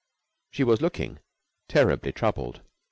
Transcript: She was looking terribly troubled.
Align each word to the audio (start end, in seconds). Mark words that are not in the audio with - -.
She 0.49 0.63
was 0.63 0.81
looking 0.81 1.19
terribly 1.67 2.11
troubled. 2.11 2.61